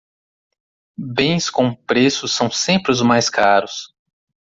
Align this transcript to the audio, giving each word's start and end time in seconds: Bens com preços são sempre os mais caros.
Bens 0.97 1.47
com 1.51 1.75
preços 1.75 2.31
são 2.33 2.49
sempre 2.49 2.91
os 2.91 3.03
mais 3.03 3.29
caros. 3.29 3.93